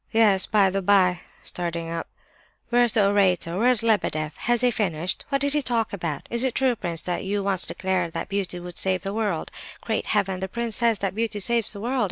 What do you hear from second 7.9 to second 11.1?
that 'beauty would save the world'? Great Heaven! The prince says